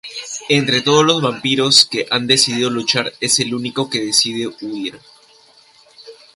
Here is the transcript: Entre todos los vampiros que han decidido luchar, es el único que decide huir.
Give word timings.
Entre 0.49 0.81
todos 0.81 1.05
los 1.05 1.21
vampiros 1.21 1.85
que 1.85 2.07
han 2.09 2.25
decidido 2.25 2.71
luchar, 2.71 3.13
es 3.21 3.39
el 3.39 3.53
único 3.53 3.87
que 3.87 4.03
decide 4.03 4.47
huir. 4.47 4.99